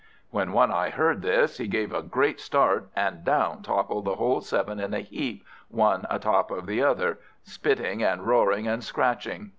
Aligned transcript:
When 0.31 0.51
One 0.51 0.71
eye 0.71 0.89
heard 0.89 1.21
this, 1.21 1.59
he 1.59 1.67
gave 1.67 1.93
a 1.93 2.01
great 2.01 2.39
start, 2.39 2.89
and 2.95 3.23
down 3.23 3.61
toppled 3.61 4.05
the 4.05 4.15
whole 4.15 4.41
seven 4.41 4.79
in 4.79 4.95
a 4.95 5.01
heap, 5.01 5.45
one 5.69 6.07
a 6.09 6.17
top 6.17 6.49
of 6.49 6.65
the 6.65 6.81
next, 6.81 7.17
spitting 7.43 8.01
and 8.01 8.25
roaring 8.25 8.67
and 8.67 8.83
scratching. 8.83 9.49